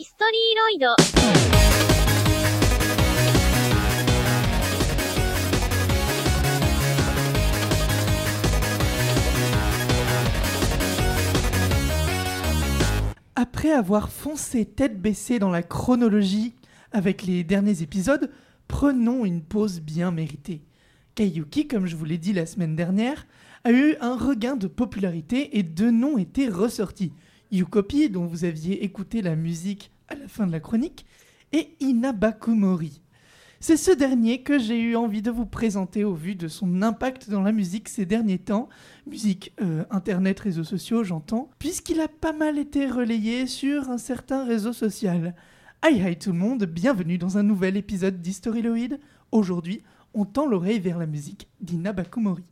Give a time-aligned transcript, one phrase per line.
[0.00, 0.87] ヒストリーロイド。
[13.35, 16.53] Après avoir foncé tête baissée dans la chronologie
[16.91, 18.31] avec les derniers épisodes,
[18.67, 20.61] prenons une pause bien méritée.
[21.15, 23.25] Kaiyuki, comme je vous l'ai dit la semaine dernière,
[23.63, 27.13] a eu un regain de popularité et deux noms étaient ressortis.
[27.51, 31.05] Yukopi, dont vous aviez écouté la musique à la fin de la chronique,
[31.53, 33.01] et Inabakumori.
[33.59, 37.29] C'est ce dernier que j'ai eu envie de vous présenter au vu de son impact
[37.29, 38.69] dans la musique ces derniers temps,
[39.05, 44.45] musique, euh, internet, réseaux sociaux, j'entends, puisqu'il a pas mal été relayé sur un certain
[44.45, 45.35] réseau social.
[45.85, 48.97] Hi hi tout le monde, bienvenue dans un nouvel épisode d'Historyloid.
[49.31, 49.83] Aujourd'hui,
[50.15, 52.50] on tend l'oreille vers la musique d'Ina Bakumori.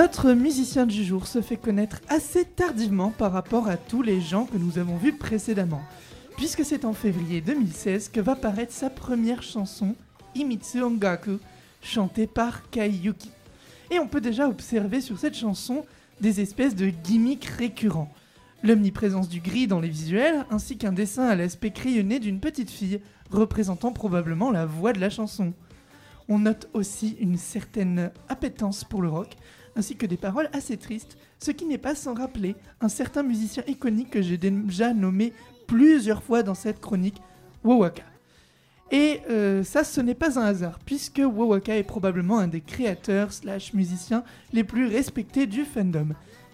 [0.00, 4.46] Notre musicien du jour se fait connaître assez tardivement par rapport à tous les gens
[4.46, 5.82] que nous avons vus précédemment,
[6.38, 9.94] puisque c'est en février 2016 que va paraître sa première chanson,
[10.34, 11.32] Imitsu Ongaku,
[11.82, 13.30] chantée par Kaiyuki.
[13.90, 15.84] Et on peut déjà observer sur cette chanson
[16.22, 18.10] des espèces de gimmicks récurrents.
[18.62, 23.02] L'omniprésence du gris dans les visuels, ainsi qu'un dessin à l'aspect crayonné d'une petite fille,
[23.30, 25.52] représentant probablement la voix de la chanson.
[26.30, 29.36] On note aussi une certaine appétence pour le rock,
[29.80, 33.62] ainsi que des paroles assez tristes, ce qui n'est pas sans rappeler un certain musicien
[33.66, 35.32] iconique que j'ai déjà nommé
[35.66, 37.22] plusieurs fois dans cette chronique,
[37.64, 38.02] Wowaka.
[38.90, 43.32] Et euh, ça, ce n'est pas un hasard, puisque Wowaka est probablement un des créateurs
[43.32, 44.22] slash musiciens
[44.52, 46.08] les plus respectés du fandom.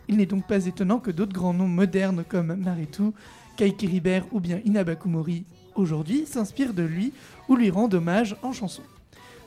[0.06, 3.10] Il n'est donc pas étonnant que d'autres grands noms modernes comme Maritu,
[3.56, 7.12] Kaiki Riber ou bien Inabakumori aujourd'hui s'inspirent de lui
[7.48, 8.82] ou lui rendent hommage en chanson.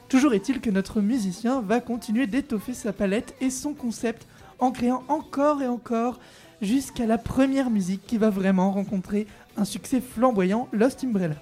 [0.10, 4.26] Toujours est-il que notre musicien va continuer d'étoffer sa palette et son concept
[4.58, 6.20] en créant encore et encore
[6.62, 11.36] jusqu'à la première musique qui va vraiment rencontrer un succès flamboyant, Lost Umbrella.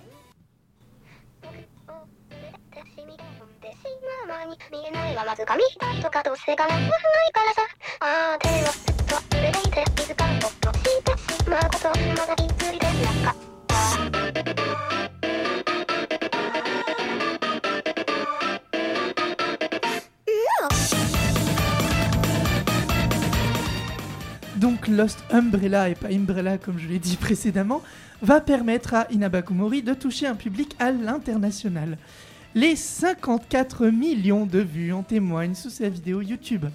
[24.57, 27.81] Donc Lost Umbrella et pas Umbrella comme je l'ai dit précédemment,
[28.21, 31.97] va permettre à Inabakumori de toucher un public à l'international.
[32.55, 36.65] Les 54 millions de vues en témoignent sous sa vidéo YouTube.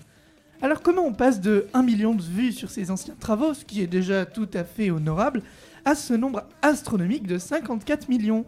[0.61, 3.83] Alors comment on passe de 1 million de vues sur ses anciens travaux, ce qui
[3.83, 5.43] est déjà tout à fait honorable,
[5.85, 8.45] à ce nombre astronomique de 54 millions?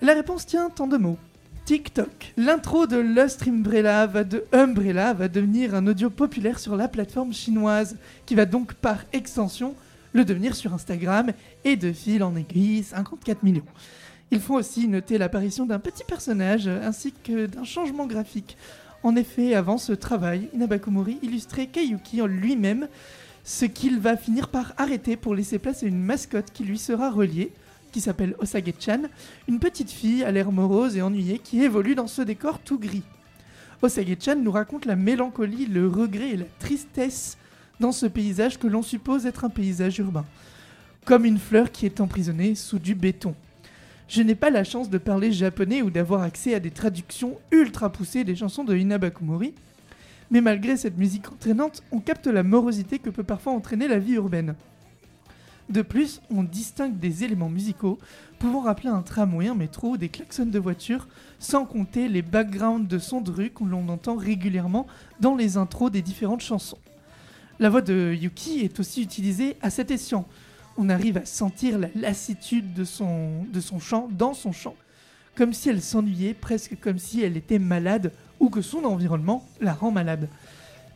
[0.00, 1.18] La réponse tient en deux mots.
[1.64, 2.32] TikTok.
[2.36, 7.32] L'intro de Lost Umbrella va de Umbrella va devenir un audio populaire sur la plateforme
[7.32, 7.96] chinoise,
[8.26, 9.76] qui va donc par extension
[10.12, 11.30] le devenir sur Instagram
[11.64, 13.62] et de fil en aiguille 54 millions.
[14.32, 18.56] Il faut aussi noter l'apparition d'un petit personnage ainsi que d'un changement graphique.
[19.04, 22.88] En effet, avant ce travail, Inabakumori illustrait Kaiyuki en lui-même,
[23.44, 27.10] ce qu'il va finir par arrêter pour laisser place à une mascotte qui lui sera
[27.10, 27.52] reliée,
[27.92, 29.02] qui s'appelle Osage-chan,
[29.46, 33.04] une petite fille à l'air morose et ennuyée qui évolue dans ce décor tout gris.
[33.82, 37.36] Osage-chan nous raconte la mélancolie, le regret et la tristesse
[37.78, 40.24] dans ce paysage que l'on suppose être un paysage urbain,
[41.04, 43.34] comme une fleur qui est emprisonnée sous du béton.
[44.08, 47.90] Je n'ai pas la chance de parler japonais ou d'avoir accès à des traductions ultra
[47.90, 49.54] poussées des chansons de Inabakumori,
[50.30, 54.14] mais malgré cette musique entraînante, on capte la morosité que peut parfois entraîner la vie
[54.14, 54.54] urbaine.
[55.68, 57.98] De plus, on distingue des éléments musicaux
[58.38, 61.06] pouvant rappeler un tramway, un métro des klaxons de voiture,
[61.38, 64.86] sans compter les backgrounds de sons de rue que l'on entend régulièrement
[65.20, 66.78] dans les intros des différentes chansons.
[67.60, 70.26] La voix de Yuki est aussi utilisée à cet escient.
[70.76, 74.74] On arrive à sentir la lassitude de son, de son chant dans son chant,
[75.36, 79.74] comme si elle s'ennuyait, presque comme si elle était malade ou que son environnement la
[79.74, 80.28] rend malade.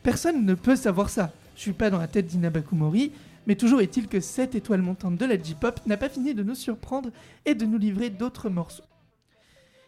[0.03, 1.33] Personne ne peut savoir ça.
[1.55, 3.13] Je suis pas dans la tête d'Inabakumori,
[3.47, 6.55] mais toujours est-il que cette étoile montante de la J-pop n'a pas fini de nous
[6.55, 7.11] surprendre
[7.45, 8.85] et de nous livrer d'autres morceaux.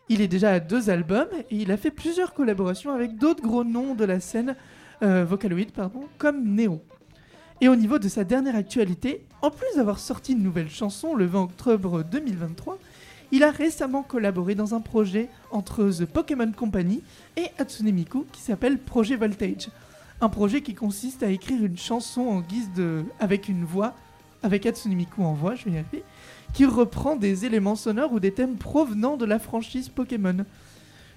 [0.09, 3.65] Il est déjà à deux albums et il a fait plusieurs collaborations avec d'autres gros
[3.65, 4.57] noms de la scène
[5.03, 6.81] euh, Vocaloid, pardon, comme Neo.
[7.61, 11.27] Et au niveau de sa dernière actualité, en plus d'avoir sorti une nouvelle chanson le
[11.27, 12.79] 20 octobre 2023,
[13.33, 17.03] il a récemment collaboré dans un projet entre The Pokémon Company
[17.37, 19.69] et Hatsune Miku qui s'appelle Projet Voltage.
[20.21, 23.05] Un projet qui consiste à écrire une chanson en guise de.
[23.21, 23.95] avec une voix,
[24.43, 26.03] avec Hatsune Miku en voix, je vais y arriver,
[26.55, 30.45] qui reprend des éléments sonores ou des thèmes provenant de la franchise Pokémon.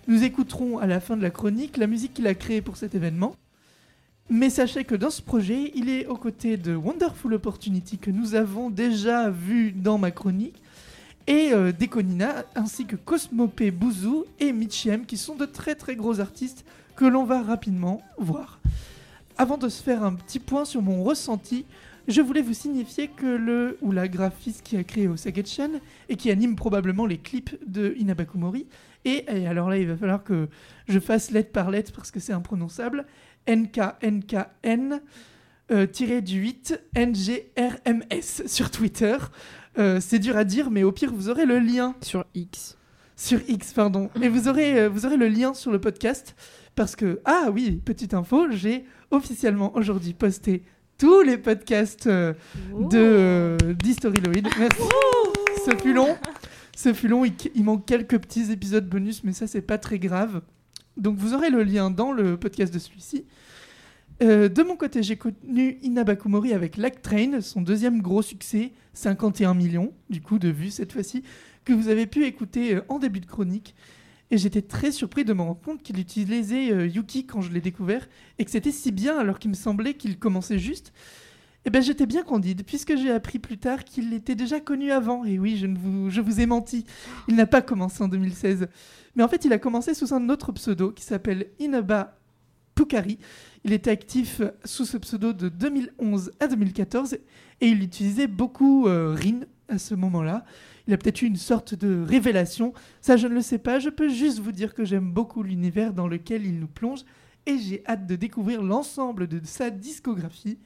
[0.07, 2.93] Nous écouterons à la fin de la chronique la musique qu'il a créée pour cet
[2.93, 3.35] événement.
[4.29, 8.35] Mais sachez que dans ce projet, il est aux côtés de Wonderful Opportunity que nous
[8.35, 10.61] avons déjà vu dans ma chronique,
[11.25, 16.19] et euh, Dekonina, ainsi que Cosmope Bouzou et Michiem, qui sont de très très gros
[16.19, 16.65] artistes
[16.95, 18.60] que l'on va rapidement voir.
[19.37, 21.65] Avant de se faire un petit point sur mon ressenti,
[22.07, 25.79] je voulais vous signifier que le ou la graphiste qui a créé Osagetchen
[26.09, 28.67] et qui anime probablement les clips de Inabakumori,
[29.05, 30.47] et, et alors là il va falloir que
[30.87, 33.05] je fasse lettre par lettre parce que c'est imprononçable,
[33.47, 34.99] NKNKN
[35.71, 39.15] euh, tiré du 8 NGRMS sur Twitter.
[39.77, 42.77] Euh, c'est dur à dire, mais au pire, vous aurez le lien Sur X.
[43.15, 44.09] sur X, pardon.
[44.21, 46.35] Et vous aurez, euh, vous aurez le lien sur le podcast
[46.75, 50.63] parce que, ah oui, petite info, j'ai officiellement aujourd'hui posté
[50.97, 52.33] tous les podcasts euh,
[52.91, 54.47] de euh, d'Historyloid.
[54.59, 54.81] Merci.
[55.65, 56.15] Ce fut long.
[56.75, 57.25] Ce fut long.
[57.25, 60.41] Il, il manque quelques petits épisodes bonus, mais ça, c'est pas très grave.
[60.97, 63.25] Donc, vous aurez le lien dans le podcast de celui-ci.
[64.21, 69.55] Euh, de mon côté, j'ai connu Inabakumori avec Lack Train, son deuxième gros succès, 51
[69.55, 71.23] millions du coup de vues cette fois-ci,
[71.65, 73.75] que vous avez pu écouter euh, en début de chronique.
[74.31, 77.59] Et j'étais très surpris de me rendre compte qu'il utilisait euh, Yuki quand je l'ai
[77.59, 78.07] découvert
[78.39, 80.93] et que c'était si bien alors qu'il me semblait qu'il commençait juste.
[81.65, 85.25] Et ben j'étais bien candide puisque j'ai appris plus tard qu'il était déjà connu avant.
[85.25, 86.85] Et oui, je, ne vous, je vous ai menti.
[87.27, 88.67] Il n'a pas commencé en 2016.
[89.15, 92.17] Mais en fait, il a commencé sous un autre pseudo qui s'appelle Inaba
[92.73, 93.19] Pukari.
[93.63, 99.13] Il était actif sous ce pseudo de 2011 à 2014 et il utilisait beaucoup euh,
[99.13, 100.45] Rin à ce moment-là.
[100.87, 102.73] Il a peut-être eu une sorte de révélation.
[103.01, 103.79] Ça, je ne le sais pas.
[103.79, 107.01] Je peux juste vous dire que j'aime beaucoup l'univers dans lequel il nous plonge
[107.45, 110.59] et j'ai hâte de découvrir l'ensemble de sa discographie.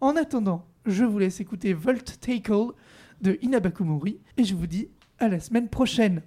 [0.00, 2.72] En attendant, je vous laisse écouter Volt Tackle
[3.20, 4.88] de Inabakumori et je vous dis
[5.18, 6.22] à la semaine prochaine.